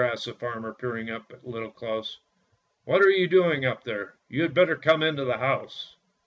"asked 0.01 0.25
the 0.25 0.33
farmer, 0.33 0.73
peering 0.73 1.11
up 1.11 1.31
at 1.31 1.47
Little 1.47 1.69
Claus. 1.69 2.17
"What 2.85 3.03
are 3.03 3.09
you 3.11 3.27
doing 3.27 3.65
up 3.65 3.83
there? 3.83 4.15
You 4.29 4.41
had 4.41 4.55
better 4.55 4.75
come 4.75 5.03
into 5.03 5.25
the 5.25 5.37
house." 5.37 5.95